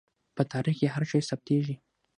په 0.35 0.41
تاریخ 0.51 0.75
کې 0.79 0.87
هر 0.93 1.03
شی 1.11 1.21
ثبتېږي. 1.29 1.75